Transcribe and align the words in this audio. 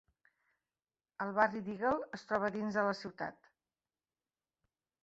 El 1.27 1.35
barri 1.39 1.61
d'Eagle 1.67 2.09
es 2.19 2.27
troba 2.33 2.51
dins 2.59 2.79
de 2.81 2.87
la 2.89 2.97
ciutat. 3.05 3.53